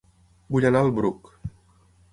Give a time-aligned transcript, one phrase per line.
[0.55, 1.31] Vull anar a El Bruc